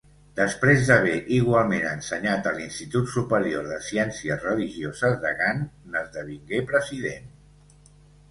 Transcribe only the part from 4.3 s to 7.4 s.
religioses de Gant, n'esdevingué president.